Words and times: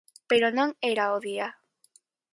Pero 0.29 0.47
non 0.57 0.69
era 0.91 1.15
o 1.15 1.17
día. 1.27 1.47